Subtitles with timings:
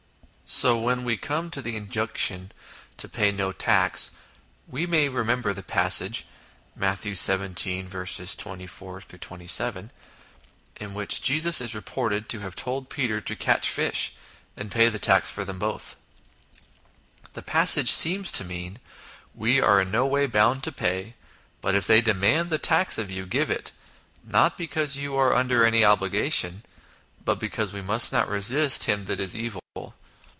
[0.51, 2.51] So when we come to the injunction
[2.97, 4.11] to pay no tax,
[4.67, 6.25] we may remember the passage
[6.75, 7.03] (Matt.
[7.05, 7.15] xvii.
[7.15, 9.91] 2427)
[10.75, 14.11] in which Jesus is reported to have told Peter to catch fish
[14.57, 15.95] and pay the tax for them both.
[17.31, 18.79] The passage seems to mean:"
[19.33, 21.13] We are in no way bound to pay,
[21.61, 23.71] but if they demand the tax of you, give it,
[24.21, 26.63] not because you are under 16 INTRODUCTION any obligation,
[27.23, 29.61] but because we must not resist him that is evil.